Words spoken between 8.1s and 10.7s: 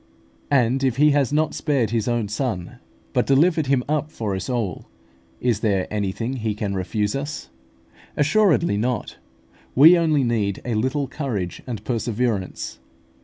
Assuredly not. We only need